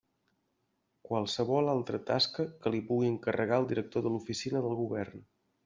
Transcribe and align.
Qualsevol 1.09 1.69
altra 1.73 1.99
tasca 2.07 2.47
que 2.65 2.73
li 2.77 2.81
pugui 2.89 3.11
encarregar 3.13 3.63
el 3.65 3.71
director 3.75 4.07
de 4.09 4.17
l'Oficina 4.17 4.67
del 4.67 4.77
Govern. 4.85 5.27